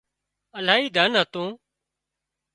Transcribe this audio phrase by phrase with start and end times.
[0.57, 1.49] الاهي ڌن هتون